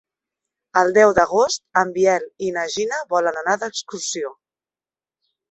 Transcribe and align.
El 0.79 0.87
deu 0.95 1.11
d'agost 1.17 1.61
en 1.81 1.91
Biel 1.97 2.25
i 2.47 2.49
na 2.57 2.65
Gina 2.77 3.03
volen 3.13 3.39
anar 3.43 3.55
d'excursió. 3.67 4.35